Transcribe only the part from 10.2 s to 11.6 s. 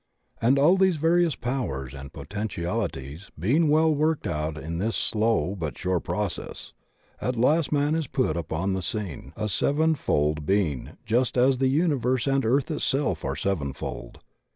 being just as